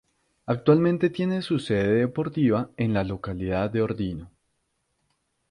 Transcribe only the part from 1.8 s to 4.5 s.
deportiva en la localidad de Ordino.